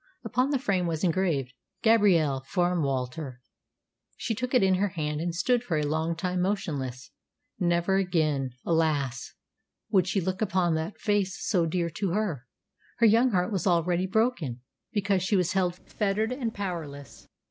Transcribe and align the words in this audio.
Upon 0.23 0.49
the 0.49 0.57
frame 0.57 0.87
was 0.87 1.03
engraved, 1.03 1.53
"Gabrielle, 1.83 2.41
from 2.47 2.81
Walter." 2.81 3.39
She 4.17 4.33
took 4.33 4.55
it 4.55 4.63
in 4.63 4.73
her 4.81 4.87
hand, 4.87 5.21
and 5.21 5.35
stood 5.35 5.63
for 5.63 5.77
a 5.77 5.83
long 5.83 6.15
time 6.15 6.41
motionless. 6.41 7.11
Never 7.59 7.97
again, 7.97 8.49
alas! 8.65 9.35
would 9.91 10.07
she 10.07 10.19
look 10.19 10.41
upon 10.41 10.73
that 10.73 10.97
face 10.97 11.37
so 11.47 11.67
dear 11.67 11.91
to 11.91 12.13
her. 12.13 12.47
Her 12.97 13.05
young 13.05 13.29
heart 13.29 13.51
was 13.51 13.67
already 13.67 14.07
broken, 14.07 14.61
because 14.91 15.21
she 15.21 15.35
was 15.35 15.53
held 15.53 15.75
fettered 15.87 16.31
and 16.31 16.51
powerless. 16.51 17.27